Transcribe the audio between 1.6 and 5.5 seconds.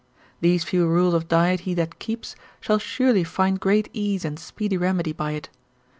that keeps, shall surely find great ease and speedy remedy by it.